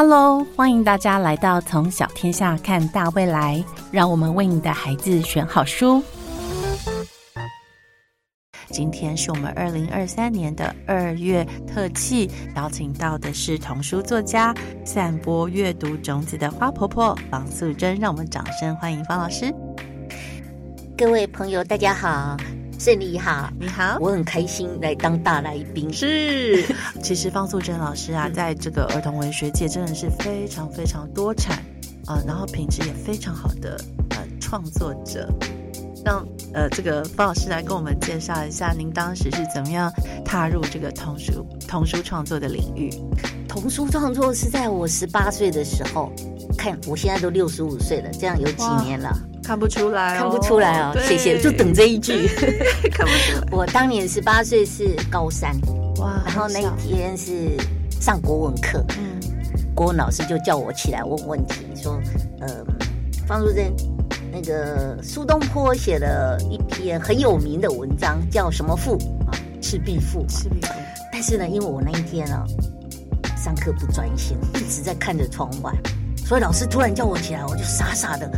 [0.00, 6.00] Hello，欢迎大家来到从小天下看大未来，让我们为你的孩子选好书。
[8.70, 19.52] 今天是我们二零二三年的二月特辑，邀请到的是童书作家、散播阅读种子的花婆婆方素珍，让我们掌声欢迎方老师。
[20.96, 22.36] 各位朋友，大家好。
[22.78, 25.92] 胜利好，你好，我很开心来当大来宾。
[25.92, 26.64] 是，
[27.02, 31.56] 其实方素珍老师啊，在这个儿童文学界真的是非常非常多产
[32.06, 33.76] 啊，然后品质也非常好的
[34.10, 35.28] 呃创作者。
[36.04, 36.24] 让
[36.54, 39.92] 呃这个方老师来跟我们介绍一下，您当时是怎么样
[40.24, 42.88] 踏入这个童书童书创作的领域？
[43.48, 46.12] 童书创作是在我十八岁的时候，
[46.68, 49.10] 看我现在都六十五岁了，这样有几年了。
[49.42, 52.28] 看不出来，看不出来哦，谢谢，就等这一句。
[52.92, 53.48] 看不出来。
[53.50, 55.56] 我当年十八岁是高三，
[55.96, 57.56] 哇，然后那一天是
[57.98, 59.18] 上国文课，嗯，
[59.74, 61.98] 国文老师就叫我起来问问题，说，
[62.40, 62.48] 呃，
[63.26, 63.72] 方淑珍，
[64.30, 69.32] 那个苏东坡写了一篇很有名的文章，叫什么赋啊？
[69.62, 70.26] 赤壁赋。
[70.28, 70.68] 赤壁赋。
[71.10, 72.44] 但是呢，因为我那一天啊，
[73.34, 75.72] 上课不专心，一直在看着窗外，
[76.28, 78.30] 所以老师突然叫我起来，我就傻傻的。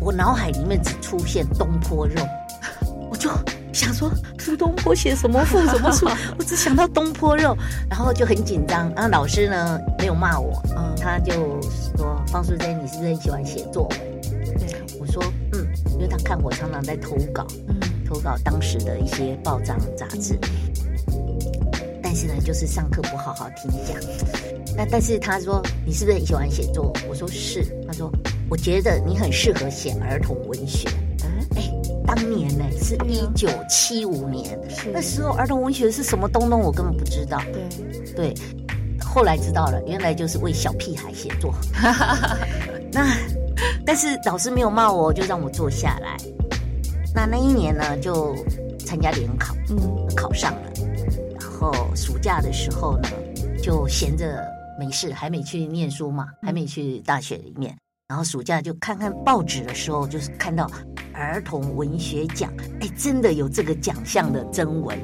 [0.00, 2.20] 我脑海里面只出现东坡肉，
[3.08, 3.30] 我就
[3.72, 7.56] 想说苏东坡写什么赋什么书， 我只想到东坡肉，
[7.88, 8.92] 然后就很紧张。
[8.96, 11.32] 然后老师呢没有骂我，嗯，他就
[11.96, 13.98] 说方淑珍，你是不是很喜欢写作文？
[14.58, 15.22] 对，我说
[15.52, 20.36] 嗯，因为他看我常常在投稿，嗯，投稿当时的一些报章杂志，
[22.02, 23.96] 但是呢，就是上课不好好听讲。
[24.78, 26.90] 那但是他说你是不是很喜欢写作？
[27.08, 27.64] 我说是。
[27.86, 28.10] 他说。
[28.50, 30.88] 我觉得你很适合写儿童文学。
[31.54, 31.70] 哎，
[32.06, 34.58] 当年呢是一九七五年，
[34.90, 37.42] 那时候儿童文学是什么东东，我根本不知道。
[37.52, 37.62] 对
[38.16, 38.34] 对，
[39.04, 41.52] 后来知道了，原来就是为小屁孩写作。
[42.90, 43.14] 那
[43.84, 46.16] 但是老师没有骂我，就让我坐下来。
[47.14, 48.34] 那那一年呢，就
[48.78, 50.72] 参加联考，嗯，考上了。
[51.38, 53.10] 然后暑假的时候呢，
[53.62, 54.42] 就闲着
[54.78, 57.76] 没事，还没去念书嘛，还没去大学里面。
[58.06, 60.70] 然后暑假就看看报纸的时候，就是看到
[61.12, 62.50] 儿童文学奖，
[62.80, 64.96] 哎，真的有这个奖项的征文。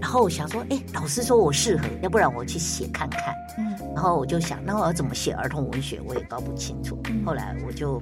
[0.00, 3.34] 然后我想说，哎，老师说我适合，要不然我去写看看。
[3.58, 3.76] 嗯。
[3.94, 6.98] 然后我就想，那我要怎么写儿童文学，我也搞不清楚。
[7.26, 8.00] 后来我就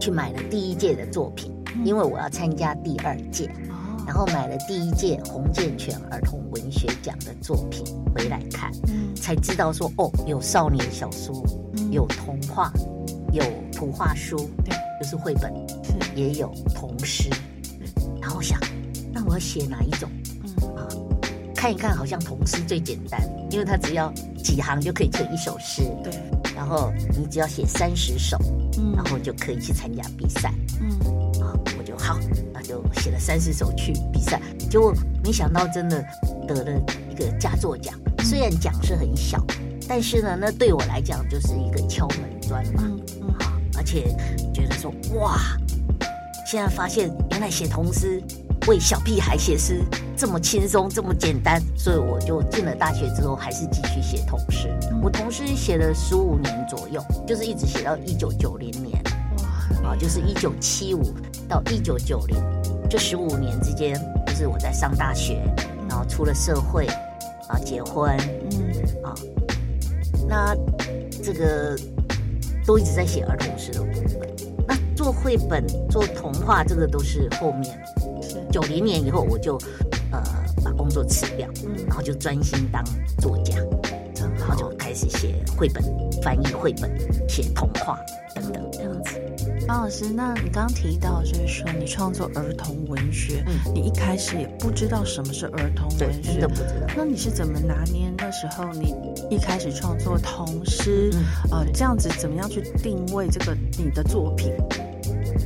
[0.00, 1.52] 去买了第一届的作品，
[1.84, 3.50] 因为我要参加第二届。
[4.02, 4.04] 哦。
[4.06, 8.70] 然后买了第一届洪建全儿童文学奖的作品回来看，
[9.14, 11.42] 才知道说，哦，有少年小说，
[11.90, 12.72] 有童话。
[13.32, 13.42] 有
[13.72, 15.50] 图画书，对，就是绘本，
[16.14, 17.30] 也有童诗。
[18.20, 18.60] 然后想，
[19.10, 20.06] 那我要写哪一种？
[20.60, 20.86] 嗯啊，
[21.56, 23.18] 看一看，好像童诗最简单，
[23.50, 24.12] 因为它只要
[24.44, 25.82] 几行就可以成一首诗。
[26.04, 26.12] 对，
[26.54, 28.36] 然后你只要写三十首，
[28.76, 30.52] 嗯，然后就可以去参加比赛。
[30.78, 30.90] 嗯，
[31.40, 32.18] 啊，我就好，
[32.51, 34.40] 那就写了三十首去比赛，
[34.70, 36.02] 结果没想到真的
[36.48, 36.72] 得了
[37.10, 37.94] 一个佳作奖。
[38.20, 39.44] 虽然奖是很小，
[39.86, 42.82] 但是呢，那对我来讲就是一个敲门砖吧。
[43.76, 44.16] 而且
[44.54, 45.38] 觉得说哇，
[46.46, 48.22] 现在发现原来写童诗
[48.66, 49.82] 为小屁孩写诗
[50.16, 54.74] 这么轻松这么简单，所以我就进了大学之后还是继续写童诗。
[55.02, 58.98] 我童诗写了十五年左右，就是一直写到一九九零年。
[59.82, 61.14] 哇，啊，就是一九七五
[61.46, 62.36] 到一九九零
[62.92, 65.42] 这十五年之间，就是我在上大学，
[65.88, 66.86] 然后出了社会，
[67.48, 68.14] 啊，结婚，
[68.50, 69.14] 嗯，啊，
[70.28, 70.54] 那
[71.24, 71.74] 这个。
[72.64, 74.20] 都一直在写儿童诗的部分，
[74.68, 77.76] 那做绘本、做童话，这个都是后面。
[78.52, 79.58] 九零年以后，我就
[80.12, 80.22] 呃
[80.62, 81.48] 把工作辞掉，
[81.88, 82.84] 然后就专心当
[83.18, 83.56] 作家，
[84.38, 85.82] 然后就开始写绘本、
[86.22, 86.88] 翻译绘本、
[87.28, 87.98] 写童话
[88.32, 89.20] 等等这样子。
[89.72, 96.86] 方老师，那你刚刚提到就是说你创作儿童文学，嗯，你一开始也不知道什么是儿童文学，真的不知道。
[96.94, 98.94] 那你是怎么拿捏那时候你
[99.30, 101.10] 一开始创作童诗，
[101.50, 104.52] 呃，这样子怎么样去定位这个你的作品？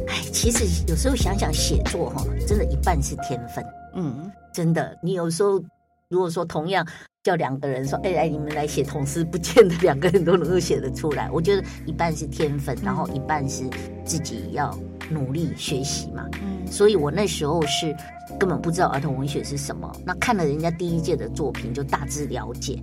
[0.08, 3.64] 哎，其实有时候想想写作哈，真的一半是天分，
[3.94, 5.62] 嗯，真的，你有时候
[6.08, 6.86] 如果说同样。
[7.26, 11.28] 叫两个人说：“哎哎，你们来写童诗，不见得两个人都能够写得出来。
[11.34, 13.64] 我觉得一半是天分，然后一半是
[14.04, 14.72] 自己要
[15.10, 16.24] 努力学习嘛。
[16.40, 17.92] 嗯，所以我那时候是
[18.38, 19.90] 根本不知道儿童文学是什么。
[20.04, 22.80] 那看了人家第一届的作品，就大致了解。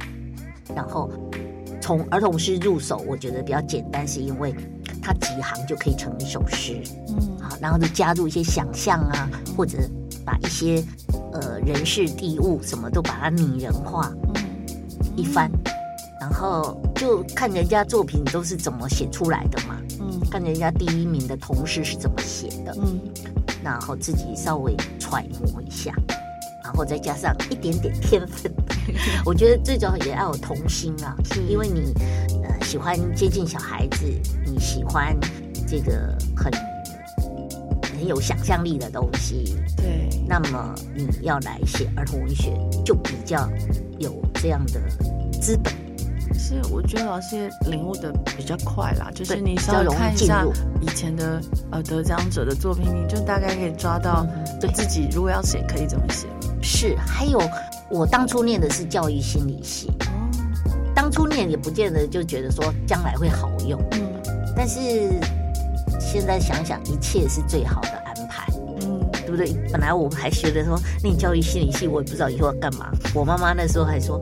[0.76, 1.10] 然后
[1.80, 4.54] 从儿童诗入手，我觉得比较简单，是因为
[5.02, 6.82] 它几行就可以成一首诗。
[7.08, 9.78] 嗯，好，然后就加入一些想象啊，或者
[10.26, 10.84] 把一些。”
[11.34, 14.44] 呃，人事地物什么都把它拟人化，嗯，
[15.16, 15.50] 一番，
[16.22, 23.00] 然后就看人家作品都是怎么写出来的嘛，嗯看人家第一名的同事是怎么写的，嗯
[23.64, 25.92] 然后自己稍微揣摩一下，
[26.64, 28.52] 然后再加上一点点天分。
[29.26, 31.92] 我觉得最主要也要有童心啊，是因为你
[32.44, 34.06] 呃喜欢接近小孩子，
[34.46, 35.18] 你喜欢
[35.68, 36.54] 这个很
[38.04, 42.52] 很有想象力的东西，对，那么你要来写儿童文学，
[42.84, 43.50] 就比较
[43.98, 44.82] 有这样的
[45.40, 45.74] 资本。
[46.38, 50.46] 是我觉得老师也领悟的比较快啦，就是你稍微看一下
[50.82, 51.42] 以前的
[51.72, 54.60] 呃得奖者的作品，你就大概可以抓到嗯。
[54.60, 56.28] 对自己如果要写可以怎么写。
[56.62, 57.42] 是，还有
[57.90, 60.28] 我当初念的是教育心理系，哦，
[60.94, 64.02] 当初念也不见得就觉得说将来会好用，嗯。
[64.58, 64.80] 但是
[66.14, 68.48] 现在想想，一切是最好的安排，
[68.82, 69.52] 嗯，对不对？
[69.72, 72.92] 本来我们还觉得说念教育心理系，我也不知道以后要干嘛。
[73.16, 74.20] 我妈妈那时候还说，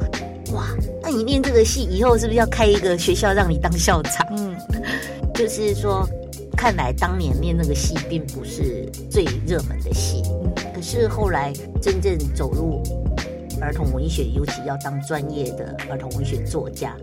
[0.53, 0.67] 哇，
[1.01, 4.25] 那你念这个系以后是不是要开一个学校让你当校长？
[4.37, 4.55] 嗯，
[5.35, 6.07] 就是说，
[6.55, 11.51] 看来当年念那个系并不是最热门的系，嗯可是后来
[11.81, 12.81] 真正走入
[13.59, 16.95] 儿童文学，尤其要当专业的儿童文学作家，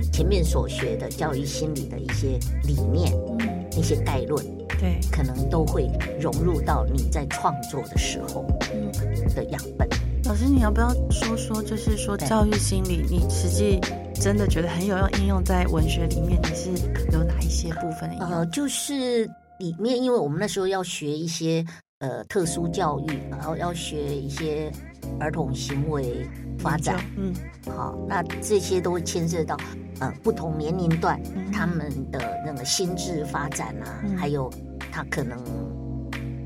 [0.00, 3.29] 你前面所学的教育心理的一些理念、嗯，
[3.76, 4.44] 那些概论，
[4.78, 5.88] 对，可能都会
[6.20, 8.90] 融入到你在创作的时候嗯，
[9.34, 9.88] 的样本。
[10.24, 13.80] 老师你要不要说说，就是说教育心理，你实际
[14.14, 16.70] 真的觉得很有用，应用在文学里面，你是
[17.12, 18.30] 有哪一些部分的应用？
[18.30, 19.24] 呃，就是
[19.58, 21.64] 里面，因为我们那时候要学一些
[21.98, 24.70] 呃特殊教育，然后要学一些
[25.18, 26.26] 儿童行为
[26.58, 27.34] 发展，嗯
[27.66, 29.56] 好，那这些都会牵涉到
[29.98, 34.16] 呃不同年龄段嗯他们的那个心智发展啊，嗯。
[34.16, 34.50] 还有
[34.92, 35.38] 他可能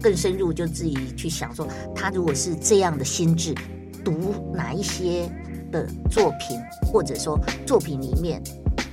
[0.00, 3.54] 更深入，就自己去想说，他如果是这样的心智，
[4.04, 5.28] 读哪一些
[5.72, 6.60] 的作品，
[6.92, 8.42] 或者说作品里面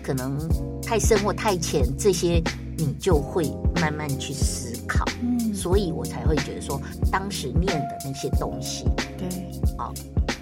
[0.02, 0.38] 可能
[0.82, 2.42] 太深或太浅，这些
[2.78, 5.04] 你就会慢慢去思考。
[5.22, 6.82] 嗯，所以我才会觉得说，
[7.12, 8.86] 当时念的那些东西，
[9.16, 9.28] 对，
[9.78, 9.94] 啊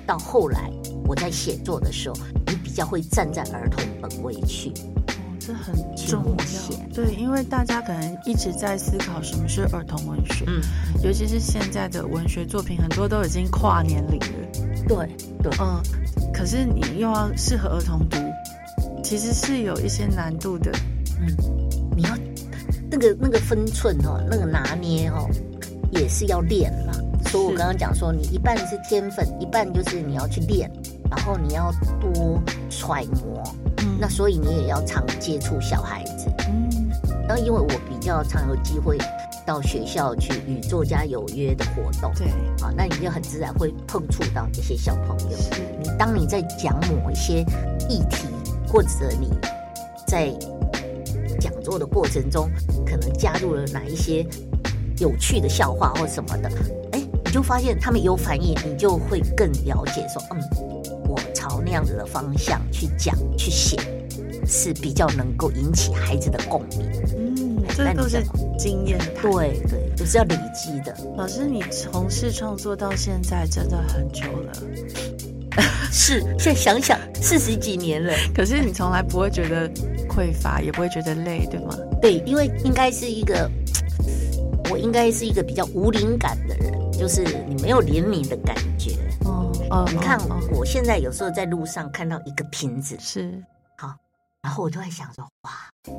[0.08, 0.72] 到后来
[1.06, 2.16] 我在写作的时候，
[2.48, 4.70] 你比较会站在儿童本位去。
[4.70, 6.94] 哦，这很重要。
[6.94, 10.62] 对，因为大家可能一直在思考什么是儿童文学，嗯，
[11.04, 14.86] 尤其是现在的文学作品，很多都已经跨年龄了。
[14.88, 15.06] 对
[15.44, 15.84] 对，嗯，
[16.34, 18.18] 可是你又要适合儿童读，
[19.04, 20.72] 其实是有一些难度的。
[21.20, 21.28] 嗯，
[21.96, 22.16] 你要
[22.92, 25.30] 那个那个分寸哦，那个拿捏哦，
[25.92, 26.94] 也是要练啦。
[27.30, 30.72] 所以我刚刚讲说，你一半是天分，一半就是你要去练，
[31.10, 33.44] 然后你要多揣摩。
[33.82, 36.32] 嗯那所以你也要常接触小孩子。
[36.48, 36.70] 嗯
[37.28, 38.98] 然后因为我比较常有机会
[39.46, 42.28] 到学校去与作家有约的活动，对，
[42.64, 45.38] 啊，那你就很自然会碰触到这些小朋友。
[45.38, 47.42] 是你当你在讲某一些
[47.88, 48.28] 议题，
[48.68, 48.90] 或者
[49.20, 49.30] 你
[50.08, 50.34] 在
[51.40, 52.50] 讲座的过程中，
[52.86, 54.26] 可能加入了哪一些
[55.00, 56.50] 有趣的笑话或什么的，
[56.92, 60.42] 哎，你就发现他们有反应，你就会更了解说，嗯，
[61.08, 63.78] 我朝那样子的方向去讲去写，
[64.46, 66.90] 是比较能够引起孩子的共鸣。
[67.18, 68.24] 嗯，那这都是
[68.58, 69.32] 经验谈。
[69.32, 70.96] 对对，就是要累积的。
[71.16, 74.52] 老师，你从事创作到现在真的很久了，
[75.92, 78.14] 是，现在想想四十几年了。
[78.34, 79.70] 可是你从来不会觉得
[80.08, 81.76] 匮乏，也不会觉得累，对吗？
[82.02, 83.50] 对，因为应该是一个，
[84.70, 88.96] 我应该是一个比较无灵感的人，就是你没有怜悯的感觉。
[89.26, 90.18] 哦哦你看
[90.52, 93.44] 我现在有时候在路上看到一个瓶子，是
[93.78, 93.94] 好
[94.42, 95.52] 然后我就在想说，哇，
[95.84, 95.98] 这个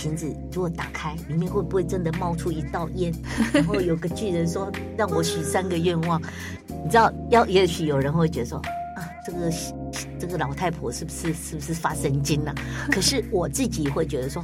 [0.00, 3.12] 瓶子如果打开，里面会不会真的冒出一道烟？
[3.52, 6.18] 然后有个巨人说让我许三个愿望，
[6.66, 8.56] 你知道，要也许有人会觉得说，
[8.96, 9.52] 啊，这个
[10.18, 12.54] 这个老太婆是不是是不是发神经了、
[12.90, 14.42] 可是我自己会觉得说，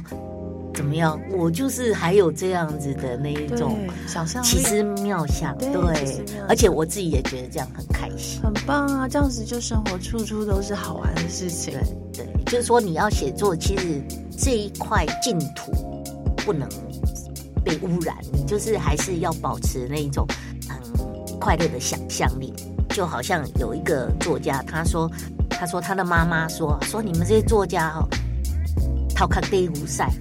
[0.77, 1.19] 怎么样？
[1.31, 3.75] 我就是还有这样子的那一种，
[4.07, 8.39] 想象力奇思妙想，对而且我自己也觉得这样很开心。
[8.43, 9.07] 很棒啊！
[9.07, 11.73] 这样子就生活处处都是好玩的事情。
[12.13, 13.99] 对对，就是说你要写作，其实
[14.37, 15.71] 这一块净土
[16.45, 16.69] 不能
[17.65, 20.27] 被污染，你就是还是要保持那一种
[20.69, 22.53] 很快乐的想象力。
[22.89, 25.11] 就好像有一个作家，他说，
[25.49, 28.07] 他说他的妈妈说，说你们这些作家哦，
[29.15, 30.11] 逃看第五赛，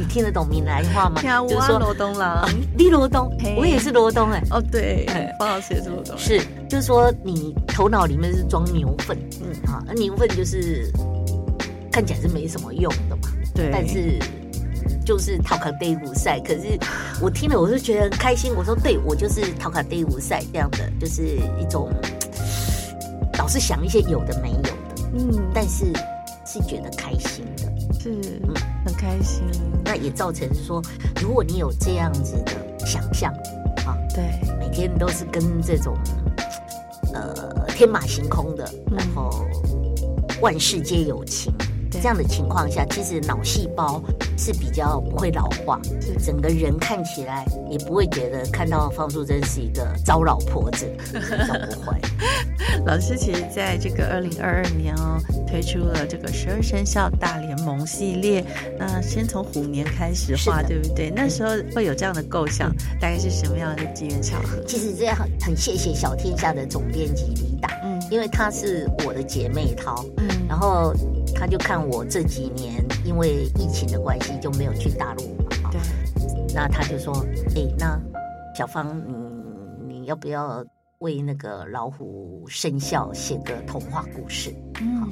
[0.00, 1.20] 你听得懂闽南话吗？
[1.46, 2.48] 就是说，罗东啦。
[2.74, 6.16] 你罗东，我也是罗东哎、哦，对哎，方老师也是罗东。
[6.16, 6.40] 是，
[6.70, 9.48] 就是说你头脑里面是装牛粪，嗯。
[9.52, 10.90] 嗯啊，那牛粪就是
[11.92, 14.18] 看起来是没什么用的嘛，对，但是
[15.04, 16.78] 就是陶卡 day 五赛，可是
[17.20, 21.22] 我听了我就觉得很开心，我说对我就是陶卡 day 五赛这样的，就是
[21.60, 21.92] 一种
[23.38, 24.72] 老是想一些有的没有的，
[25.12, 25.92] 嗯，但是
[26.46, 27.69] 是觉得开心的，
[28.02, 28.14] 是
[28.44, 28.54] 嗯。
[28.82, 29.44] 很开心。
[29.84, 30.82] 那也造成说，
[31.20, 33.30] 如果你有这样子的想象，
[33.84, 35.94] 啊，对，每天都是跟这种
[37.12, 39.46] 呃天马行空的，然后
[40.40, 41.52] 万事皆有情
[41.90, 44.02] 这样的情况下，其实脑细胞
[44.40, 45.78] 是比较不会老化，
[46.24, 52.00] 整个人看起来也不会觉得看到方素珍是一个糟老婆子，都不会。
[52.86, 58.42] 老师其实在这个二零二二年哦，推出了这个十二生肖大联盟系列。
[58.78, 61.12] 那先从虎年开始画，对不对？
[61.14, 64.62] 那时候会有这样的构想，大概是什么样的机缘巧合？
[64.66, 70.94] 其实这样很谢谢小天下的总编辑李达，嗯，因为她是我的姐妹淘，嗯，然后
[71.34, 75.22] 他就看我这几年因为疫情的关系就没有去大陆
[75.62, 75.80] 嘛，对，
[76.54, 77.14] 那他就说，
[77.56, 78.00] 哎，那
[78.56, 80.64] 小芳，你你要不要？
[81.00, 85.08] 为那个老虎生肖写个童话故事，嗯，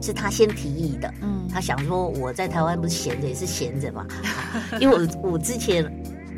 [0.00, 4.06] 是他先提议的，嗯，他想说我在台湾不是闲着也是闲着嘛，
[4.80, 5.84] 因为我 我之前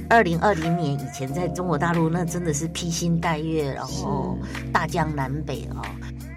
[0.09, 4.39] 二零二零年以前在中国大陆那真的是披星戴月，然后
[4.73, 5.85] 大江南北啊，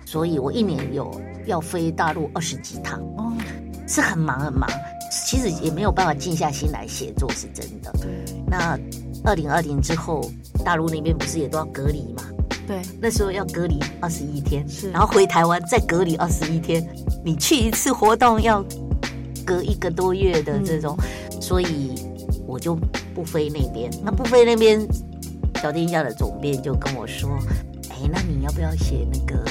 [0.06, 1.10] 所以我一年有
[1.48, 3.34] 要飞大陆二十几趟，哦，
[3.88, 4.70] 是很忙很忙，
[5.25, 7.92] 其实也没有办法静下心来写作，是真的。
[7.94, 8.10] 对，
[8.46, 8.77] 那
[9.24, 10.30] 二零二零之后，
[10.63, 12.24] 大陆那边不是也都要隔离嘛？
[12.68, 16.86] 对，那时候要隔离二十一天，是，然后回台湾再隔离二十一天。
[17.24, 18.63] 你去一次活动要
[19.46, 20.98] 隔一个多月的这种，
[21.42, 21.96] 所以
[22.46, 22.75] 我就
[23.16, 23.89] 不飞那边。
[24.04, 24.86] 那不飞那边，
[25.62, 27.30] 小天下的总编就跟我说
[27.89, 29.44] ：“哎，那你要不要写那个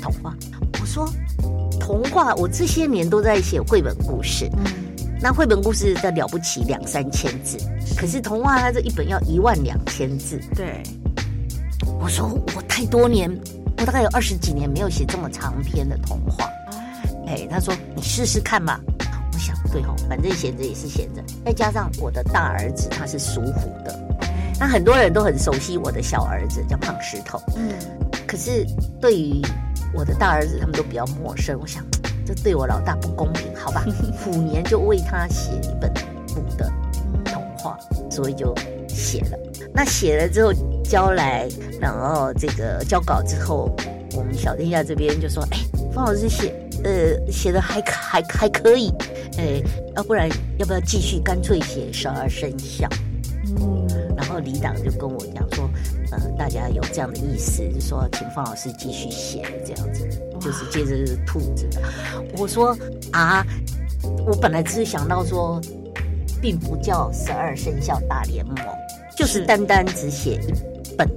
[0.00, 0.34] 童话？”
[0.80, 1.06] 我说
[1.84, 4.48] ：“童话，我这些年都在写绘本故事。
[4.56, 4.64] 嗯，
[5.20, 7.58] 那绘本故事的了不起两三千字，
[7.94, 10.40] 可是童话它这一本要一万两千字。
[10.54, 10.82] 对。”
[12.00, 12.26] 我说
[12.56, 13.30] 我太多年，
[13.76, 16.48] 我大概有二十几年没有写这么长篇的童话。
[17.26, 18.80] 哎，他说你试试看吧。
[19.34, 21.22] 我想对哦，反正闲着也是闲着。
[21.44, 23.94] 再加上我的大儿子他是属虎的，
[24.58, 27.38] 那很多人都很熟悉我的小儿子叫胖石头。
[27.56, 27.74] 嗯，
[28.26, 28.66] 可是
[29.02, 29.42] 对于
[29.94, 31.58] 我的大儿子他们都比较陌生。
[31.60, 31.84] 我想
[32.26, 33.84] 这对我老大不公平，好吧？
[34.22, 35.92] 虎年就为他写一本
[36.28, 36.70] 虎的
[37.24, 37.78] 童话，
[38.10, 38.54] 所以就
[38.88, 39.38] 写了。
[39.72, 40.52] 那写了之后。
[40.86, 41.48] 交来，
[41.80, 43.74] 然后这个交稿之后，
[44.14, 45.58] 我们小天下这边就说：“哎，
[45.94, 48.92] 方老师写，呃，写的还还还可以，
[49.38, 49.62] 哎，
[49.96, 52.86] 要不然要不要继续干脆写十二生肖？”
[54.24, 55.68] 嗯，然后李党就跟我讲说
[56.10, 60.08] ：“呃，大家有这样的意思，就说请方老师继续写这样子，
[60.40, 61.68] 就是接着是兔子。”
[62.38, 62.76] 我说
[63.12, 63.44] ：“啊，
[64.26, 65.60] 我本来只是想到说，
[66.40, 68.56] 并不叫十二生肖大联盟，
[69.16, 70.52] 就是单单只写一。”
[70.96, 71.08] 本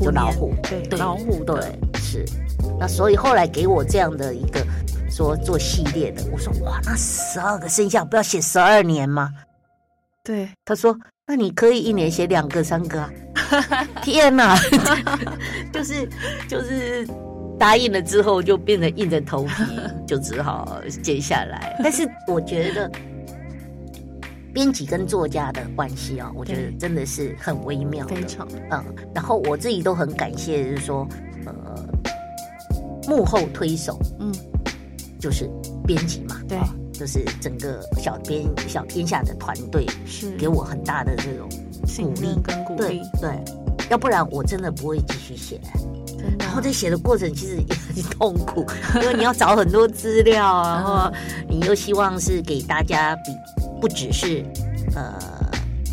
[0.00, 1.60] 就老虎，对老虎，对
[1.96, 2.24] 是。
[2.78, 4.64] 那所以后来给我这样的一个
[5.10, 9.34] 说做系列的，我说哇，那十二个生肖不要写十二年吗？
[10.30, 10.96] 对，他说
[11.26, 13.10] 那你可以一年写两个、三个啊。
[14.00, 14.56] 天哪，
[15.74, 16.08] 就是
[16.46, 17.04] 就是
[17.58, 19.52] 答应了之后就变得硬着头皮，
[20.06, 21.76] 就只好接下来。
[21.82, 22.90] 但是我觉得。
[24.52, 28.16] 编辑跟作家的关系啊，我觉得真的是很微妙的。
[28.16, 28.84] 非常嗯，
[29.14, 31.06] 然后我自己都很感谢，就是说，
[31.46, 31.54] 呃，
[33.06, 34.34] 幕后推手，嗯，
[35.20, 35.48] 就是
[35.86, 36.58] 编辑嘛，对，
[37.00, 41.48] 就是整个小编小天下的团队，是给我很大的这种
[41.96, 43.42] 鼓励跟鼓励，对，
[43.88, 45.58] 要不然我真的不会继续写。
[46.38, 48.66] 然后在写的过程其实也很痛苦，
[48.96, 51.10] 因为你要找很多资料， 然后
[51.48, 53.32] 你又希望是给大家比。
[53.80, 54.44] 不只是
[54.94, 55.18] 呃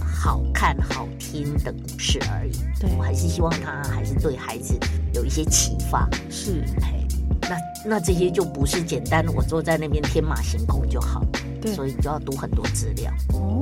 [0.04, 4.78] 好看好听的故事而已，对我还是希望他还是对孩子
[5.14, 6.06] 有一些启发。
[6.30, 6.66] 是，
[7.50, 11.24] 那那这些就不是简单，我坐在那边天马行空就好。
[11.62, 13.12] 对，所以你就要读很多资料。
[13.34, 13.62] 哦，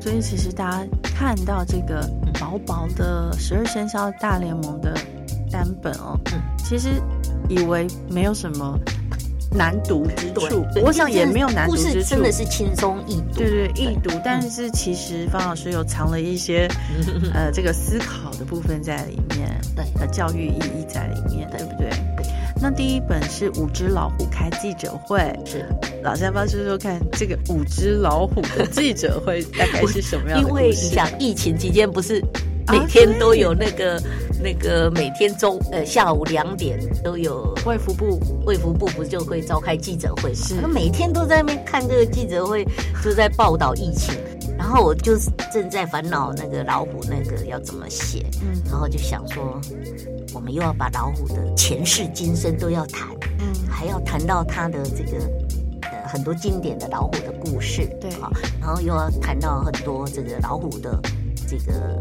[0.00, 2.08] 所以其实大家看到这个
[2.40, 4.96] 薄薄的十二生肖大联盟的
[5.50, 7.00] 单本哦，嗯，其实
[7.48, 8.78] 以为没有什么。
[9.48, 13.38] 难读之处，我想也没有难读之处，真的是轻松易读。
[13.38, 14.10] 对对，易读。
[14.22, 16.68] 但是其实方老师有藏了一些
[17.32, 21.88] 呃这个思考的部分在里面，对，呃教育意义在里面，对不对？
[22.60, 25.64] 那第一本是五只老虎开记者会，是
[26.02, 30.48] 老三方说说看，这个五只老虎的记者会大概是什么样的？
[30.48, 32.22] 因为你想疫情期间不是。
[32.68, 34.02] 每天都有那个
[34.42, 40.62] 那个，每天中呃下午两点都有卫福部卫福部不就会召开记者会嘛？
[40.62, 42.66] 他每天都在那边看这个记者会，
[43.04, 44.12] 就在报道疫情。
[44.66, 45.16] 然后我就
[45.52, 49.60] 正在烦恼那个老虎那个要怎么写，嗯，然后就想说，
[50.34, 53.06] 我们又要把老虎的前世今生都要谈，
[53.38, 55.30] 嗯，还要谈到他的这个。
[56.08, 58.10] 很多经典的老虎的故事，对。
[58.20, 58.30] 啊，
[58.60, 61.00] 然后又要谈到很多这个老虎的
[61.48, 62.00] 这个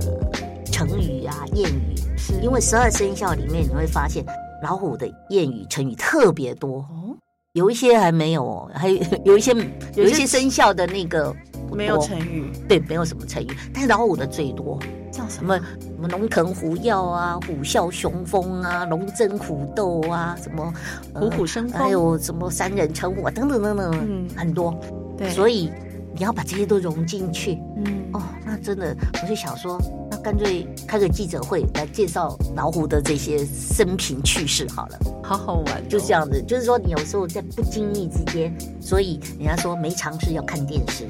[0.72, 2.34] 成语啊、谚语，是。
[2.42, 4.24] 因为十二生肖里面你会发现
[4.64, 7.18] 老虎的谚语、成语特别多，哦，
[7.54, 9.52] 有一些还没有哦，还有 有一些
[9.96, 11.36] 有一些些生肖的那个
[11.76, 14.80] 不没有成语，对，没有什么成语，但是老虎的最多，
[15.12, 15.58] 叫什么？
[15.58, 16.08] 什么？
[16.08, 20.74] 龙腾虎跃啊，虎啸雄风啊，龙争虎斗啊，什么
[21.14, 21.82] 呃虎虎生风？
[21.82, 24.74] 还有什么三人成虎啊，等等等等，嗯很多。
[25.18, 25.72] 对，所以
[26.14, 35.00] 你要把这些都融进去嗯，哦，那真的，我就想说，那干脆开个记者会来介绍老虎的这些生平趣事好了。
[35.24, 38.52] 好好玩哦，就这样子，就是说你有时候在不经意之间，
[38.82, 41.06] 所以人家说没尝试要看电视，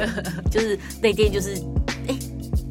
[0.50, 1.62] 就是那天就是，
[2.08, 2.16] 哎，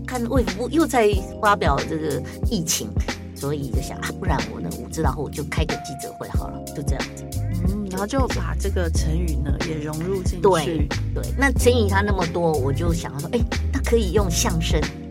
[0.08, 2.20] 看卫福部又在发表这个
[2.50, 2.90] 疫情，
[3.36, 7.24] 所以就想啊，不然我呢，我知道后就开个记者会好了，就这样子。
[7.68, 13.40] 嗯，然后就把这个成语呢也融入进对去，对，那成语它那么多，我就想说，哎，
[13.72, 15.03] 它可以用相声，哦，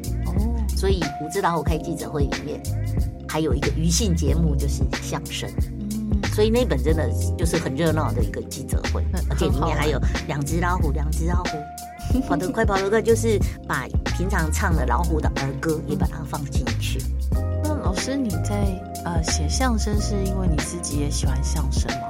[0.82, 2.60] 所以五只老虎开记者会里面
[3.28, 5.48] 还有一个余兴节目就是相声。
[5.78, 7.08] 嗯，所以那本真的
[7.38, 11.56] 就是很热闹的一个记者会嗯，而且里面还有两只老虎，两只老虎，
[12.26, 13.86] 跑得快，跑得快，就是把
[14.18, 17.00] 平常唱的老虎的儿歌也把它放进去。
[17.62, 18.66] 那老师你在
[19.04, 22.08] 呃写相声是因为你自己也喜欢相声吗？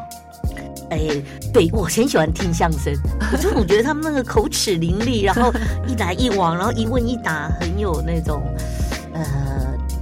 [0.98, 1.22] 哎，
[1.52, 2.92] 对我很喜欢听相声，
[3.32, 5.52] 我就总觉得他们那个口齿伶俐，然后
[5.86, 8.42] 一来一往，然后一问一答，很有那种
[9.14, 9.24] 呃，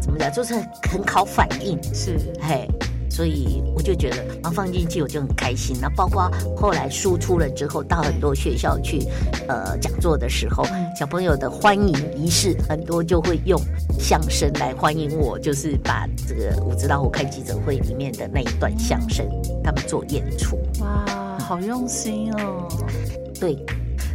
[0.00, 0.54] 怎么讲，就是
[0.90, 1.78] 很考反应。
[1.94, 2.68] 是，嘿，
[3.10, 5.76] 所以我就觉得，然后放进去我就很开心。
[5.80, 9.04] 那包括后来输出了之后，到很多学校去
[9.48, 13.60] 呃讲座的时候，嗯小朋友的欢迎仪式很多就会用
[13.98, 19.26] 相声来欢迎我，就是把这个我知道我开记者会里面的那一段相声，
[19.64, 20.58] 他们做演出。
[20.80, 22.68] 哇，好用心哦，
[23.40, 23.56] 对，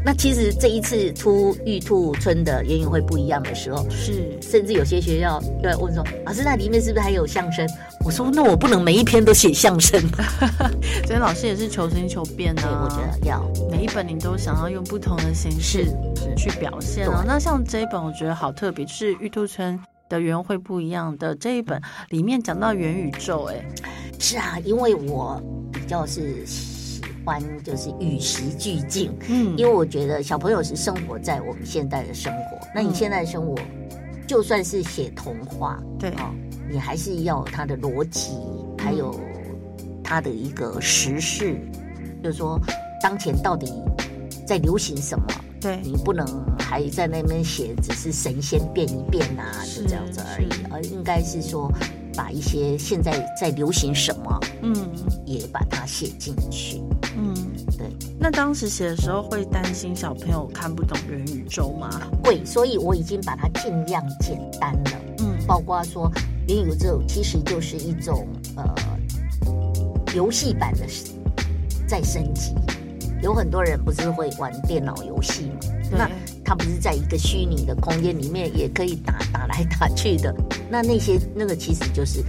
[0.05, 7.67] 那其实这一次出玉兔村的园游会不一样的时候，是，甚至有些学校就在问说：“老师，那里面是不是还有相声？”
[8.05, 9.99] 我说：“那我不能每一篇都写相声。
[11.07, 15.87] ”所以老师也是求新求变对，啊，我觉得要每一本你都想要用不同的形式
[16.37, 17.23] 去表现啊。
[17.25, 23.65] 那像这一本，我觉得好特别，就是玉兔村的园会不一样的这一本，里面讲到元宇宙，哎，
[24.19, 25.41] 是啊，因为我
[25.73, 26.74] 比较是喜
[27.25, 29.57] 欢就是与时俱进，嗯。
[29.57, 33.55] 因为我觉得小朋友是生活在我们现代的生活，那你嗯现在的生活
[34.27, 36.31] 就算是写童话对，啊、
[36.69, 38.37] 你还是要有它的逻辑，
[38.77, 39.19] 还有
[40.03, 41.57] 它的一个时事，
[42.23, 42.59] 就是说
[43.01, 43.67] 当前到底
[44.45, 45.25] 在流行什么。
[45.61, 46.23] 对，你不能
[46.59, 51.71] 还在那边写，只是神仙变一变啊，就这样子而已，而应该是说
[52.15, 54.75] 把一些现在在流行什么，嗯
[55.25, 56.81] 也把它写进去。
[57.17, 57.33] 嗯，
[57.77, 57.87] 对。
[58.19, 61.89] 那当时写的时候会担心小朋友看不懂元宇宙吗？
[62.23, 66.11] 会，所以我已经把它尽量简单了，嗯，包括说
[66.47, 68.63] 元宇宙其实就是一种呃
[70.15, 70.85] 游戏版的
[71.87, 72.53] 再升级。
[73.21, 75.59] 有很多人不是会玩电脑游戏嘛？
[75.91, 80.33] 那对，它不是在一个虚拟的空间里面也可以打打来打去的。
[80.69, 82.23] 那那些那个其实就是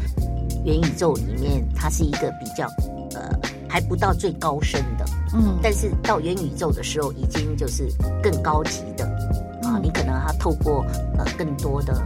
[0.64, 2.66] 元宇宙里面，它是一个比较
[3.14, 3.30] 呃
[3.68, 7.88] 还不到最高深的，嗯，但是到元宇宙的时候，已经就是
[8.22, 9.04] 更高级的
[9.62, 9.76] 啊。
[9.76, 10.84] 嗯你可能它透过
[11.18, 12.02] 呃更多的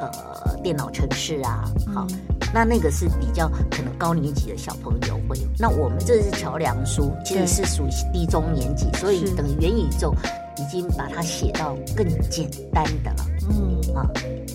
[0.00, 2.18] 呃电脑程式啊，好、嗯
[2.52, 5.44] 那那个是比较可能高年级的小朋友会有。
[5.56, 10.12] 那我们这是桥梁书，其实是属于低中年级，所以等于元宇宙
[10.60, 13.26] 已经把它写到更简单的了。
[13.48, 13.80] 嗯。
[13.94, 14.06] 啊，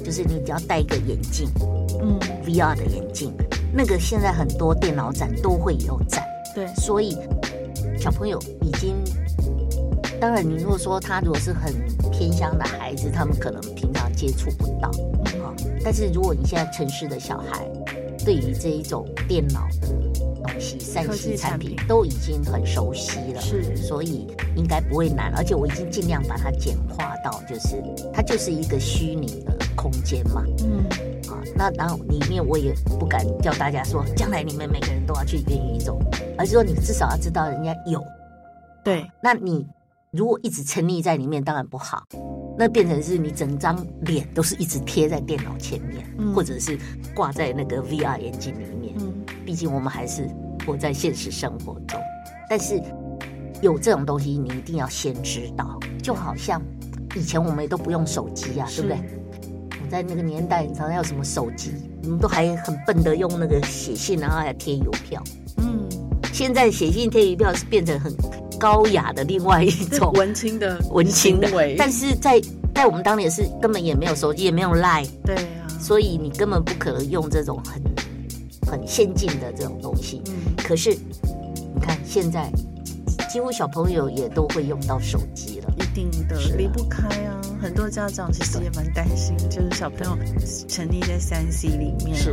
[0.04, 1.50] 就是你只要戴一个眼镜
[2.02, 3.34] 嗯，，VR 的眼镜，
[3.74, 7.18] 那个现在很多电脑展都会有展，对，所以
[8.00, 8.96] 小朋友已经。
[10.22, 11.74] 当然，你如果说他如果是很
[12.10, 14.88] 偏乡的孩子，他们可能平常接触不到
[15.44, 15.52] 啊。
[15.84, 17.68] 但是如果你现在城市的小孩，
[18.24, 19.68] 对于这一种电脑
[20.95, 25.34] 三科 C 产产品品都已经很熟悉了，是所以应该不会难。
[25.36, 30.41] 而且我已经尽量把它简化到，就是它就是一个虚拟的空间嘛。
[30.63, 30.86] 嗯
[31.29, 35.99] 啊，那然后里面我也不敢叫大家说，将来你们每个人都要去元宇宙，
[36.38, 38.01] 而是说你至少要知道人家有。
[38.81, 39.67] 对，那你
[40.12, 42.03] 如果一直沉溺在里面，当然不好。
[42.58, 46.79] 那变成是你整张脸都是一直贴在电脑前面，嗯或者是
[47.13, 48.93] 挂在那个 VR 眼镜里面。
[48.97, 49.13] 嗯
[49.45, 50.27] 毕竟我们还是
[50.65, 51.99] 活在现实生活中，
[52.49, 52.82] 但是
[53.62, 55.80] 有这种东西，你一定要先知道。
[56.01, 56.62] 就好像
[57.15, 58.97] 以前我们也都不用手机啊，对不对？
[59.84, 61.71] 我在那个年代，你常常要什么手机，
[62.04, 65.23] 我们都还很笨的用那个写信，然后还贴邮票。
[65.58, 65.88] 嗯，
[66.32, 68.13] 现在写信贴邮票是变成很
[68.60, 71.47] 高雅的另外一种文青的 文青的，
[71.78, 72.41] 但是在
[72.73, 77.82] 在我们当年是根本也没有手机，也没有 Line，对啊，所以你根本不可能用这种很
[78.65, 80.21] 很先进的这种东西。
[80.28, 82.49] 嗯，可是你看现在，
[83.30, 85.73] 几乎小朋友也都会用到手机了。
[85.78, 87.41] 一定的离不开啊。
[87.62, 90.17] 很多家长其实也蛮担心，就是小朋友
[90.67, 92.32] 沉溺在三 C 里面，是，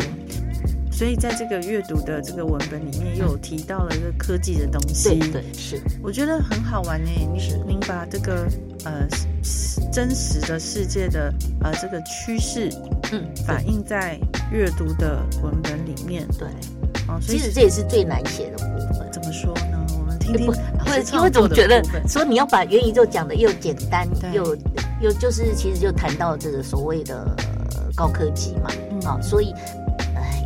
[0.93, 7.11] 所以在这个阅读的这个文本里面，又有提到了一个科技的东西，对对是，我觉得很好玩呢。
[7.33, 8.47] 你是您把这个
[8.85, 9.09] 呃
[9.91, 12.71] 真实的世界的呃这个趋势
[13.11, 14.19] 嗯，反映在
[14.53, 16.47] 阅读的文本里面对。
[17.09, 19.11] 啊，所以其实这也是最难写的部分。
[19.11, 19.85] 怎么说呢？
[19.99, 24.57] 我们听听不，老师不因为总觉得说你要把元宇宙讲的又简单又
[25.01, 27.35] 又就是其实就谈到这个所谓的
[27.75, 29.82] 呃高科技嘛，嗯啊，所以哎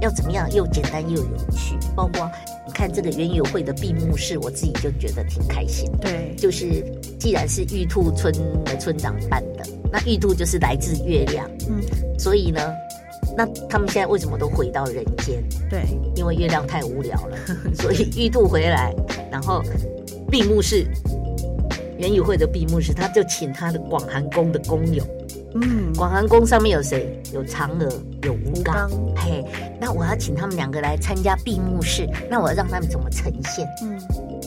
[0.00, 2.30] 要怎么样又简单又有趣，包括
[2.66, 5.98] 你看这个园游会的闭幕式，我自己就觉得挺开心的。
[6.08, 6.84] 对，就是
[7.18, 8.32] 既然是玉兔村
[8.64, 11.80] 的村长办的，那玉兔就是来自月亮，嗯，
[12.18, 12.74] 所以呢，
[13.36, 15.42] 那他们现在为什么都回到人间？
[15.70, 17.36] 对，因为月亮太无聊了，
[17.74, 18.94] 所以玉兔回来，
[19.30, 19.62] 然后
[20.30, 20.86] 闭幕式
[21.98, 25.02] 园游会的闭幕式，他就请他的广寒宫的工友，
[25.62, 27.20] 嗯，广寒宫上面有谁？
[27.32, 27.88] 有嫦娥，
[28.22, 29.44] 有吴刚，嘿，
[29.80, 33.66] 那我要请他们两个来参加闭幕式，那我要让他们怎么呈现？
[33.82, 33.98] 嗯，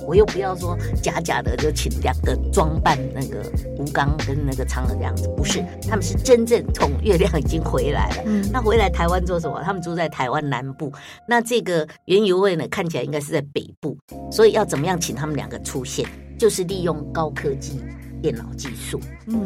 [0.08, 3.44] 我又不要说假假的就请两个装扮那个
[3.78, 8.24] 吴刚跟那个嫦娥这样子，不是，他们是真正从月亮已经回来了。
[8.26, 9.62] 嗯那回来台湾做什么？
[9.64, 10.92] 他们住在台湾南部。
[11.28, 13.98] 那这个原游会呢，看起来应该是在北部，
[14.32, 16.08] 所以要怎么样请他们两个出现？
[16.38, 17.82] 就是利用高科技
[18.22, 19.00] 电脑技术。
[19.28, 19.40] 嗯，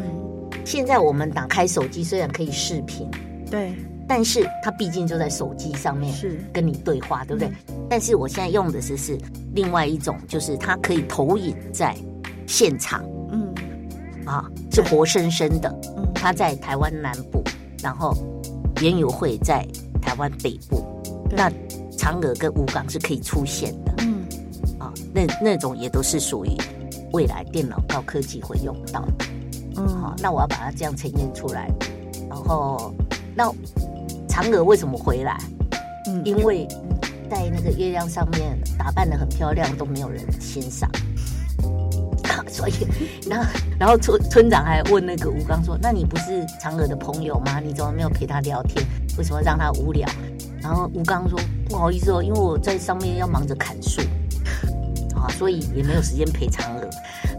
[0.64, 3.08] 现在我们打开手机，虽然可以视频，
[3.50, 3.74] 对，
[4.06, 7.50] 但是它毕竟就在手机上面是，跟你对话，对不对？
[7.88, 9.18] 但是我现在用的是是
[9.54, 11.96] 另外一种，就是它可以投影在
[12.46, 13.04] 现场。
[13.30, 13.54] 嗯。
[14.24, 15.68] 啊，是活生生的。
[15.96, 17.42] 嗯，它在台湾南部，
[17.82, 18.16] 然后
[18.80, 19.66] 园游会在
[20.00, 20.82] 台湾北部，
[21.30, 21.50] 那
[21.98, 23.94] 嫦娥跟吴刚是可以出现的。
[23.98, 24.24] 嗯。
[24.78, 26.50] 啊，那那种也都是属于
[27.14, 29.24] 未来电脑高科技会用到的。
[29.76, 31.70] 好、嗯，那我要把它这样呈现出来，
[32.28, 32.92] 然后
[33.34, 33.48] 那
[34.28, 35.38] 嫦娥为什么回来？
[36.08, 36.66] 嗯，因为
[37.30, 40.90] 在那个月亮上面打扮的很漂亮，都没有人欣赏。
[42.46, 42.72] 所以，
[43.28, 43.50] 然后，
[43.80, 47.58] 然后村村长还问那个吴刚说：“那你不是嫦娥的朋友吗？
[47.58, 48.84] 你怎么没有陪她聊天？
[49.18, 50.08] 为什么让她无聊？”
[50.62, 54.02] 然后吴刚说：“不好意思哦，因为我在上面要忙着砍树，
[55.24, 56.88] 啊，所以也没有时间陪嫦娥。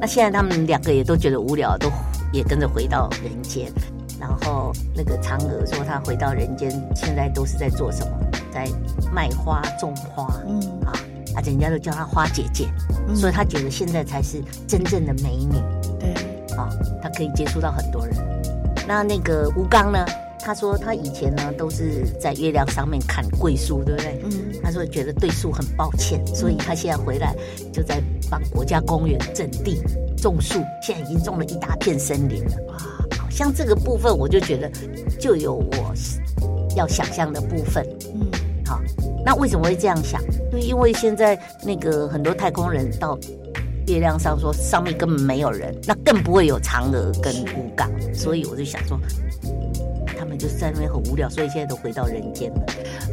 [0.02, 1.92] 那现在他们两个也都觉得无聊，都
[2.34, 3.72] 也跟着回到人间。
[4.20, 8.18] 然后那个嫦娥说，她回到人间，现在都是在做什么？
[8.52, 8.68] 在
[9.14, 10.94] 卖花、种花嗯，啊，
[11.36, 12.68] 啊，人家都叫她花姐姐，
[13.08, 15.62] 嗯所以她觉得现在才是真正的美女
[16.00, 16.14] 对，
[16.56, 16.70] 啊，
[17.04, 18.16] 她可以接触到很多人。
[18.88, 20.06] 那那个吴刚呢？
[20.46, 24.22] 他说他以前呢都是在月亮上面砍桂树，对不对？
[24.26, 24.32] 嗯
[24.64, 27.36] 他说觉得对树很抱歉，所以他现在回来
[27.74, 29.82] 就在帮国家公园整地
[30.16, 32.52] 种树，现在已经种了一大片森林了。
[32.68, 32.78] 哇，
[33.18, 34.72] 好像这个部分我就觉得
[35.20, 35.94] 就有我
[36.76, 37.84] 要想象的部分。
[38.14, 38.28] 嗯
[38.68, 38.80] 好，
[39.26, 40.22] 那为什么会这样想？
[40.52, 43.18] 就因为现在那个很多太空人到
[43.88, 49.00] 月亮上说上面根本没有人，那更不会有嫦娥跟吴刚，所以我就想说。
[50.36, 52.66] 就是在那边很无聊，所以现在都回到人间了。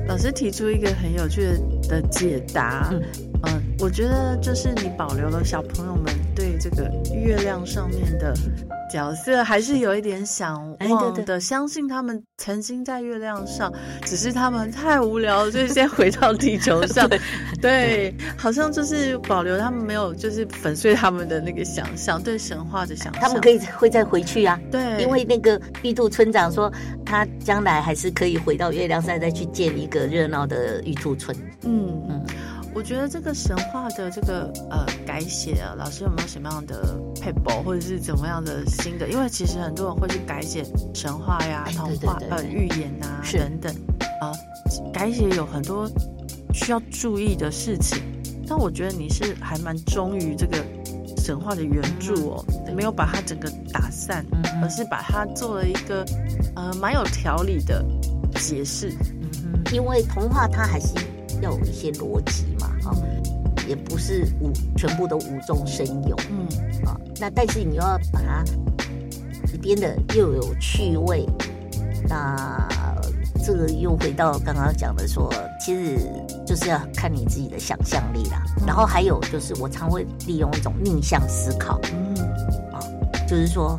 [0.07, 1.43] 老师提出一个很有趣
[1.89, 3.03] 的解答，嗯
[3.45, 8.33] 嗯、我觉得就是你保留了小朋友们对这个月亮上面的
[8.89, 10.55] 角色，还是有一点想
[10.89, 13.73] 望的，对相信他们曾经在月亮上，
[14.05, 17.11] 只是他们太无聊了，所以先回到地球 上。
[17.61, 23.21] 对，好像就是保留他们没有，就是粉碎他们的那个想象，对神话的想象。
[23.21, 26.73] 他们可以会再回去啊，对，因为那个玉兔村长说，
[27.05, 31.37] 他将来还是可以回到月亮上，再去建一个热闹的玉兔村。
[31.65, 32.27] 嗯嗯嗯，
[32.75, 39.09] 我觉得这个神话的这个呃改写啊，老师有没有什么样的配博或者是怎么样的新的？
[39.09, 43.75] 因为其实很多人会去改写神话呀、哎童话呃寓言呐、是等等
[44.21, 44.33] 啊、
[44.93, 45.89] 改写有很多
[46.55, 48.03] 需要注意的事情。
[48.49, 50.57] 但我觉得你是还蛮忠于这个
[51.19, 56.05] 神话的原著哦，对没有把它整个打散，嗯而是把它做了一个
[56.57, 57.85] 呃蛮有条理的
[58.41, 58.93] 解释。
[59.73, 60.95] 因为童话它还是
[61.43, 62.97] 要有一些逻辑嘛，啊、
[63.69, 66.47] 也不是无全部都无中生有嗯
[66.87, 66.97] 啊。
[67.21, 68.43] 那但是你又要把它
[69.53, 71.27] 里边的又有趣味，
[72.09, 72.67] 那
[73.45, 75.99] 这个又回到刚刚讲的说，其实
[76.47, 78.43] 就是要看你自己的想象力啦。
[78.67, 82.15] 然后还有就是，我常会利用一种逆向思考，嗯，
[82.73, 82.81] 啊
[83.29, 83.77] 就是说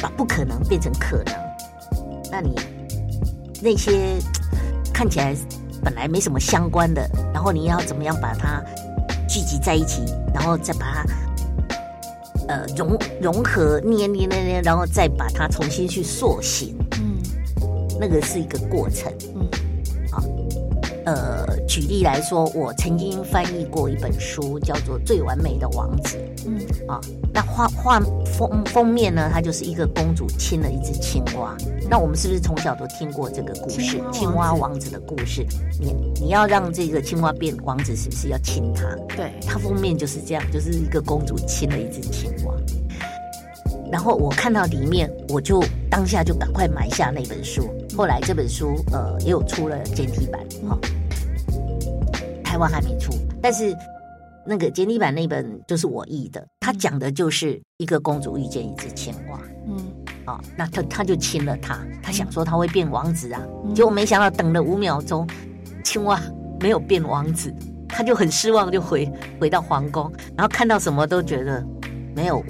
[0.00, 1.34] 把不可能变成可能。
[2.30, 2.54] 那你
[3.60, 4.16] 那些
[4.92, 5.34] 看起来
[5.84, 8.62] 本来没什么相关的，然后你要怎么样把它
[9.28, 11.04] 聚集在一起，然后再把它
[12.48, 16.74] 呃融融合捏捏捏捏，然后再把它重新去塑形。
[16.96, 17.18] 嗯
[18.00, 19.12] 那个是一个过程。
[19.36, 19.46] 嗯
[20.10, 20.22] 啊
[21.06, 26.16] 呃，举例来说，我曾经翻译过一本书，叫做《最完美的王子》
[26.46, 26.98] 嗯啊。
[27.34, 27.98] 那画画
[28.38, 31.56] 封封面呢，它就是一个公主亲了一只青蛙。
[31.90, 34.12] 那我们是不是从小都听过这个故事青蛙王？
[34.12, 35.44] 子青蛙王子的故事。
[35.80, 38.84] 你你要让这个青蛙变王子，是不是要亲它？
[39.16, 42.54] 对，它封面就是这样，就是一个公主亲了一只青蛙。
[43.90, 47.68] 然后我看到里面，我就当下就赶快买下那本书。
[47.96, 50.78] 后来这本书呃也有出了简体版，哈、
[52.44, 53.76] 台湾还没出，但是
[54.46, 59.40] 那个简体版那本就是我译的，他讲的就是一个公主遇见一只青蛙。
[59.66, 59.76] 嗯。
[60.26, 63.74] 啊、那他他就亲了她，他想说他会变王子啊，嗯。
[63.74, 65.28] 结果没想到等了五秒钟，
[65.82, 66.18] 青蛙
[66.60, 67.54] 没有变王子，
[67.86, 71.62] 他就很失望，就回回到皇宫，然后看到什么都觉得
[72.16, 72.42] 没有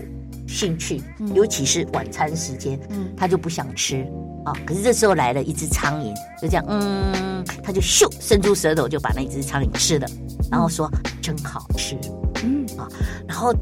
[0.46, 1.34] 兴趣，嗯。
[1.34, 3.12] 尤其是晚餐时间，嗯。
[3.16, 4.06] 他就不想吃
[4.44, 4.52] 啊。
[4.66, 10.06] 可是这时候来了一只苍蝇，就这样，嗯，他就咻伸出舌头就把那只苍蝇吃了，
[10.50, 11.98] 然后说真好吃。
[12.42, 12.88] 嗯啊
[13.26, 13.54] 然后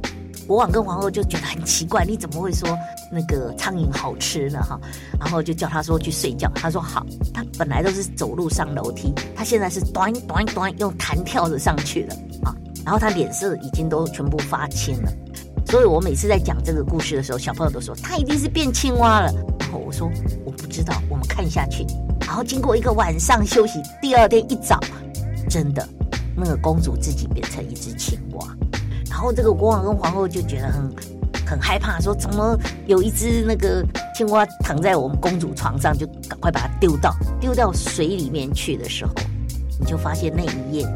[0.47, 2.69] 国王跟皇后就觉得很奇怪，你怎么会说
[3.13, 4.61] 那个苍蝇好吃呢？
[4.61, 4.79] 哈，
[5.21, 6.51] 然后就叫他说去睡觉。
[6.55, 12.15] 他说好，他本来都是走路上楼梯，他现在是短短短用弹跳着上去了
[12.45, 12.55] 啊。
[12.85, 15.13] 然后他脸色已经都全部发青了，
[15.67, 19.33] 所以我每次在讲这个故事的时候，小朋友都说他一定是变青蛙了。
[19.79, 20.11] 我说
[20.45, 21.87] 我不知道，我们看下去。
[22.21, 24.81] 然后经过一个晚上休息，第二天一早，
[25.49, 25.87] 真的
[26.37, 28.47] 那个公主自己变成一只青蛙。
[29.11, 30.91] 然后这个国王跟皇后就觉得很
[31.47, 39.13] 很害怕，说怎么有一只那个青蛙躺在我们公主床上，就赶快把它丢到丢到水里面去的时候，
[39.79, 40.87] 你就发现那一夜，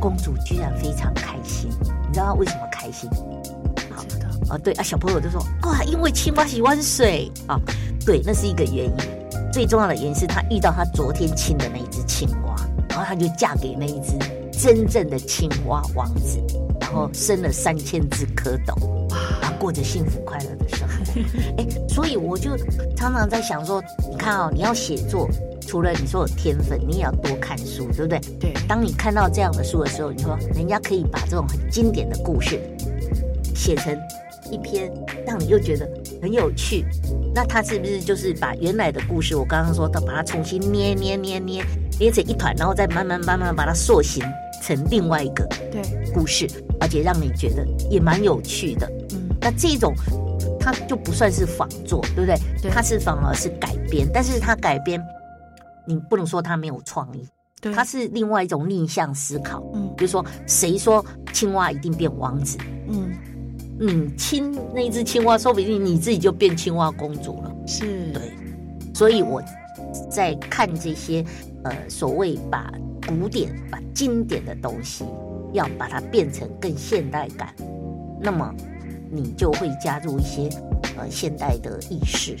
[0.00, 1.68] 公主居然非常开心。
[2.08, 3.10] 你知道她为什么开心？
[4.50, 7.58] 啊，对啊，小朋友就说哇，因为青蛙喜欢水啊，
[8.04, 8.92] 对，那是一个原因。
[9.52, 12.54] 最重要的原因是他遇到他昨天亲的那一只青蛙，
[12.88, 14.16] 然后他就嫁给那一只
[14.52, 16.38] 真正的青蛙王子，
[16.80, 18.74] 然后生了三千只蝌蚪，
[19.40, 20.94] 然后过着幸福快乐的生活。
[21.58, 22.56] 哎，所以我就
[22.96, 25.28] 常常在想说，你看哦，你要写作，
[25.66, 28.20] 除了你说有天分，你也要多看书，对不对？
[28.38, 32.60] 对，当你看到这样的书的时候，你说人家可以把这种很经典的故事
[33.52, 33.98] 写成
[34.50, 34.92] 一篇，
[35.26, 35.88] 让你又觉得
[36.20, 36.84] 很有趣，
[37.34, 41.64] 那他是不是就是把原来的故事，我刚刚说的，把它重新捏捏捏捏
[41.98, 44.24] 捏成一团，然后再慢慢慢慢把它塑形
[44.62, 45.82] 成另外一个对，
[46.12, 46.46] 故事，
[46.80, 48.86] 而且让你觉得也蛮有趣的。
[49.12, 49.94] 嗯那这种
[50.60, 52.36] 它就不算是仿作，对不对？
[52.60, 55.02] 对它是反而是改编，但是它改编，
[55.86, 57.26] 你不能说它没有创意，
[57.58, 59.62] 对，它是另外一种逆向思考。
[59.72, 62.58] 嗯比如说，谁说青蛙一定变王子？
[62.88, 63.10] 嗯
[63.82, 67.50] 你亲那一只青蛙，说不定你自己就变青蛙公主了。
[67.66, 68.30] 是，对，
[68.92, 69.42] 所以我
[70.10, 71.24] 在看这些
[71.64, 72.70] 呃所谓把
[73.08, 75.06] 古典、把经典的东西，
[75.54, 77.54] 要把它变成更现代感，
[78.20, 78.54] 那么
[79.10, 80.50] 你就会加入一些
[80.98, 82.36] 呃现代的意识。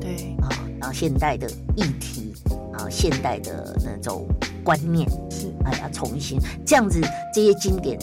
[0.00, 0.36] 对。
[0.40, 2.32] 啊，然后现代的议题
[2.74, 4.24] 啊，现代的那种
[4.62, 7.00] 观念，是，哎呀，重新这样子，
[7.34, 7.98] 这些经典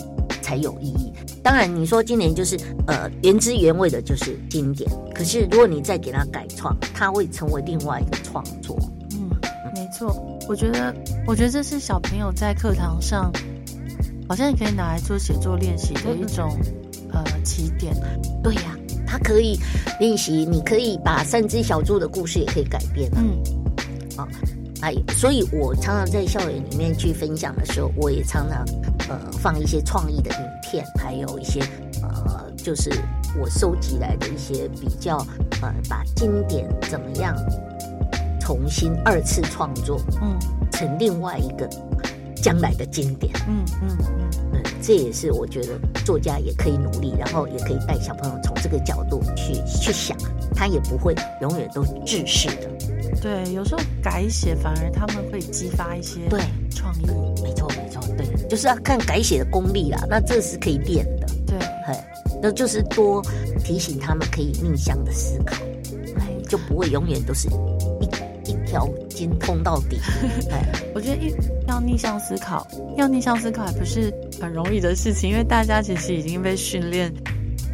[0.54, 1.12] 才有意义。
[1.42, 4.88] 当然，你说今年就是呃原汁原味的，就是经典。
[5.14, 8.78] 可是如果你再给它改创，它会成为另外一个创作。
[9.14, 9.32] 嗯，
[9.74, 10.16] 没错，
[10.48, 13.32] 我觉得，我觉得这是小朋友在课堂上，
[14.30, 16.56] 好像也可以拿来做写作练习的一种
[17.12, 17.96] 呃起点。
[18.44, 19.58] 对呀、它可以
[20.00, 23.18] 练习，你可以把三只小猪的故事也可以改编啊。
[23.18, 24.53] 嗯
[24.84, 28.66] 哎，所以我常常在校园里面去分享的时候，我也常常
[29.08, 31.62] 呃放一些创意的影片，还有一些
[32.02, 32.92] 呃就是
[33.40, 35.18] 我收集来的一些比较
[35.62, 37.34] 呃把经典怎么样
[38.42, 40.38] 重新二次创作嗯
[40.70, 41.66] 成另外一个
[42.36, 43.34] 将来的经典。
[43.48, 44.23] 嗯嗯嗯，嗯，
[44.86, 50.18] 这也是我觉得作家也可以努力，然后也可以带小朋友从这个角度去去想，
[50.54, 52.70] 他也不会永远都制式的。
[53.22, 57.06] 对，有时候改写反而他们会激发一些对，创意。
[57.42, 60.06] 没错没错，对，就是要看改写的功力啦。
[60.10, 61.98] 那这是可以练的，对，嘿，
[62.42, 63.22] 那就是多
[63.64, 65.56] 提醒他们可以逆向的思考，
[66.20, 67.48] 哎，就不会永远都是
[68.74, 70.00] 条筋通到底。
[70.50, 71.32] 哎，我觉得一
[71.68, 77.14] 要逆向思考，要逆向思考也不是很容易的事情，因为大家其实已经被训练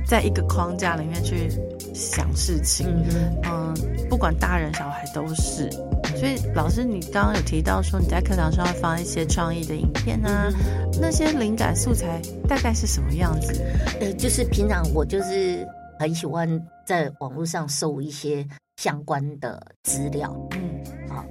[0.05, 1.49] 在一个框架里面去
[1.93, 2.85] 想事情。
[3.09, 3.73] 嗯嗯，
[4.09, 5.69] 不管大人小孩都是。
[6.17, 10.51] 所以老师，你刚刚有提到说你在课堂上会放一些创意的影片啊，
[10.99, 13.53] 那些灵感素材大概是什么样子？
[14.01, 15.65] 呃，就是平常我就是
[15.97, 18.45] 很喜欢在网络上搜一些
[18.79, 21.25] 相关的资料，嗯，好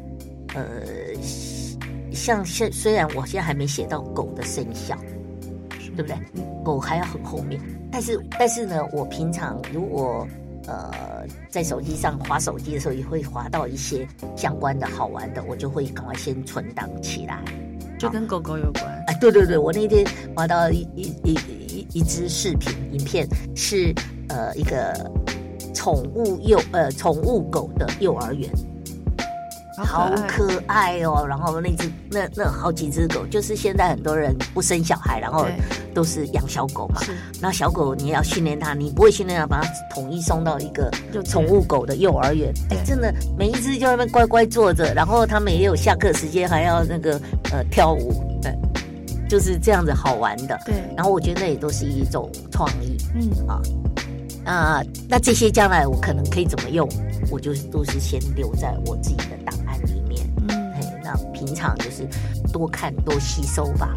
[0.55, 0.85] 呃，
[2.13, 4.95] 像现虽然我现在还没写到狗的生肖，
[5.97, 6.15] 对不对？
[6.63, 7.59] 狗还要很后面，
[7.91, 10.29] 但是但是呢，我平常如果
[10.67, 14.07] 呃在手机上划手机的时候，也会划到一些
[14.37, 17.43] 相关的好玩的，我就会赶快先存档起来。
[17.99, 18.85] 就跟狗狗有关。
[19.07, 20.07] 啊，对对对，我那天
[20.37, 21.33] 划到一一一
[21.67, 23.95] 一一支视频影片，是
[24.29, 25.11] 呃一个
[25.79, 28.51] 宠物幼呃宠物狗的幼儿园。
[29.77, 31.25] 好可爱哦！
[31.25, 35.47] 然后那只那那好几只狗，就是现在很多人不生小孩，然后
[35.95, 37.01] 都是养小狗嘛。
[37.41, 40.91] 那小狗你也要训练它，你不会训练它，把它统一送到一个
[41.25, 42.53] 宠物狗的幼儿园。
[42.71, 47.13] 哎，真的每一只就在那边乖乖坐着，然后他们也有下课时间还要那个
[47.53, 48.13] 呃跳舞，
[48.43, 48.53] 对，
[49.29, 50.59] 就是这样子好玩的。
[50.67, 52.97] 对，然后我觉得那也都是一种创意。
[53.15, 53.63] 嗯啊
[54.49, 56.89] 啊，那这些将来我可能可以怎么用，
[57.31, 60.27] 我就都是先留在我自己的档案里面。
[60.49, 62.09] 嗯，那平常就是
[62.51, 63.95] 多看多吸收吧。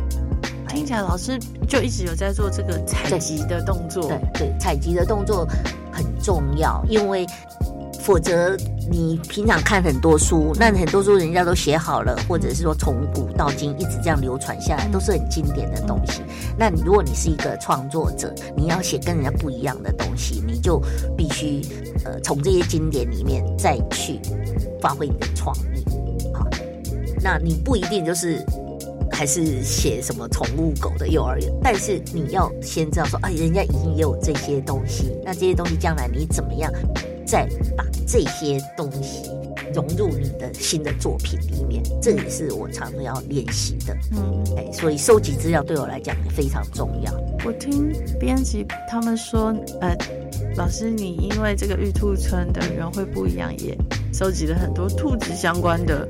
[0.67, 4.07] 听起来老师就一直有在做这个采集的动作。
[4.07, 5.47] 对对，采集的动作
[5.91, 7.25] 很重要，因为
[8.03, 8.57] 否则
[8.89, 16.21] 你平常看很多书，那很多书人家都写好了，或者是说从古到今一直这样流传下来，都是很经典的东西。
[16.57, 20.81] 那你如果你是一个创作者，你要写跟人家不一样的东西，你就
[21.15, 21.61] 必须
[22.03, 24.19] 呃从这些经典里面再去
[24.81, 25.83] 发挥你的创意。
[26.33, 26.47] 好，
[27.21, 28.43] 那你不一定就是。
[29.13, 36.71] 还是写什么宠物狗的幼儿园，但是你要先知道说，哎，人家已经也有这些东西，那这些东西将来你怎么样
[37.31, 39.31] 再把这些东西
[39.73, 43.95] 融入你的新的作品里面，这也是我常常要练习的。
[44.11, 47.13] 嗯，哎，所以收集资料对我来讲也非常重要。
[47.45, 47.89] 我听
[48.19, 49.95] 编辑他们说，呃，
[50.57, 53.77] 老师你因为这个玉兔村的人会不一样，也
[54.11, 56.05] 收集了很多兔子相关的。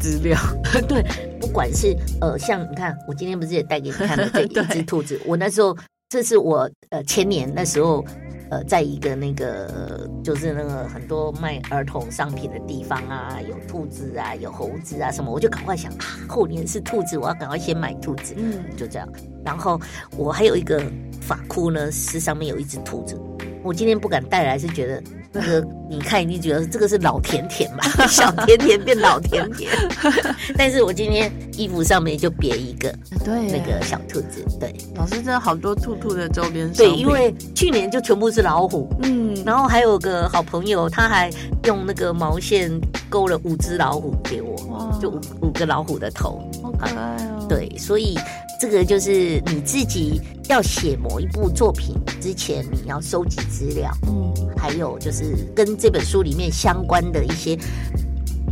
[0.00, 0.38] 资料
[0.86, 1.04] 对，
[1.40, 5.20] 不管是呃，像你看，我今天不是也带给你看了这一只 兔子？
[5.26, 5.76] 我那时候，
[6.08, 8.04] 这是我呃前年那时候，
[8.50, 18.34] 呃，在一个那个就是那个很多卖儿童商品的地方啊，有兔子啊，有猴子啊什么，我就赶快想啊，后年是兔子，我要赶快先买兔子。
[18.36, 19.08] 嗯，就这样。
[19.44, 19.80] 然后
[20.16, 20.82] 我还有一个
[21.20, 23.20] 发箍呢，是上面有一只兔子。
[23.62, 27.84] 我今天不敢带来，是觉得那个你看，你觉得这个是老甜甜吧？
[28.08, 29.70] 小甜甜变老甜甜。
[30.56, 32.92] 但是我今天衣服上面就别一个，
[33.24, 34.44] 对，那个小兔子。
[34.58, 41.30] 对，老师真的好多兔兔的周边对，因为去年就全部是老虎，嗯，然后还有个好朋友，他还
[41.64, 42.70] 用那个毛线
[43.10, 47.46] 勾了五只老虎给我，就五五个老虎的头，好可爱哦。
[47.48, 48.18] 对，所以。
[48.60, 57.56] 这个就是你自己要写某一部作品之前，你要收集资料，嗯，还有就是跟这本书里面相关的一些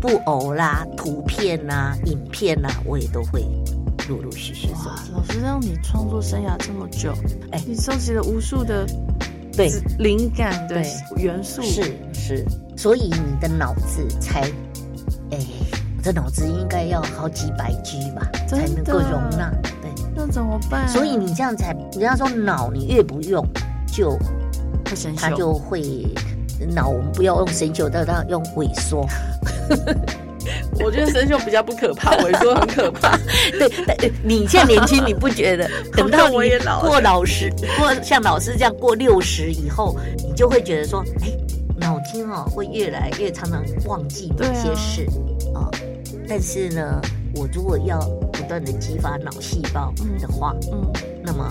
[0.01, 3.45] 布偶啦、图片呐、影片呐，我也都会
[4.09, 5.11] 陆陆续续收集。
[5.13, 7.13] 老师让你创作生涯这么久，
[7.51, 8.87] 哎，你收集了无数的
[9.57, 10.83] 对灵感的
[11.17, 12.45] 元素，是是，
[12.77, 14.43] 所以你的脑子才，
[15.31, 15.39] 哎，
[15.97, 19.51] 我的脑子应该要好几百 G 吧，才能够容纳。
[19.83, 20.89] 对那怎么办？
[20.89, 23.45] 所以你这样才，人家说脑你越不用，
[23.87, 24.17] 就
[25.17, 25.83] 它就会
[26.75, 26.89] 脑。
[26.89, 29.07] 我们不要用生锈，但要用萎缩。
[30.81, 33.19] 我觉得生锈比较不可怕，萎缩很可怕。
[33.59, 35.69] 对，你现在年轻，你不觉得？
[35.93, 36.37] 等到你
[36.81, 41.31] 过老师，过像老师这样过六十以后，你就会觉得说，哎，
[41.77, 45.07] 脑筋哦会越来越常常忘记某些事
[45.55, 45.69] 啊。
[46.29, 47.01] 但是呢，
[47.35, 48.01] 我如果要。
[48.37, 50.93] 不断的激发脑细胞的话，嗯，
[51.25, 51.51] 那么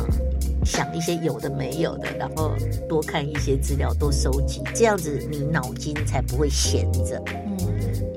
[0.66, 2.52] 想一些有的没有的，然后
[2.90, 7.58] 多看一些资料，多收集，这样子你脑筋才不会闲着，嗯，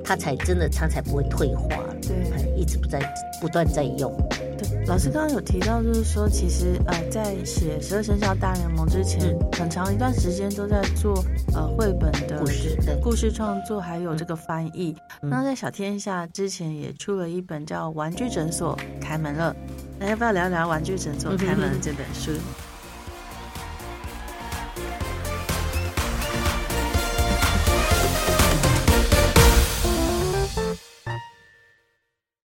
[0.02, 1.68] 它才真的它才不会退化，
[2.00, 2.98] 对，一直不在
[3.40, 4.12] 不断在用。
[4.56, 11.22] 对，老师刚刚有提到，就是说其实呃，在写《十二生肖大联盟》之前，很长一段时间都在做
[11.54, 14.96] 呃绘本的故事故事创作，还有这个翻译。
[15.20, 19.54] 那在小天下之前也出了一本叫《玩具诊所开门了》，
[19.98, 22.32] 那要不要聊聊《玩具城所开门》这本书？